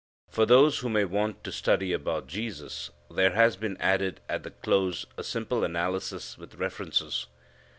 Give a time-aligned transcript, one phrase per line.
[0.31, 4.49] For those who may want to study about Jesus there has been added at the
[4.49, 7.27] close a simple analysis with references.